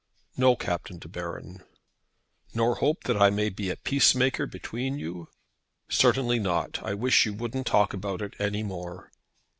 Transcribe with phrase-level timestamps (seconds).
[0.35, 1.61] "No, Captain De Baron."
[2.55, 5.29] "Nor hope that I may be a peacemaker between you?"
[5.89, 6.81] "Certainly not.
[6.81, 9.11] I wish you wouldn't talk about it any more."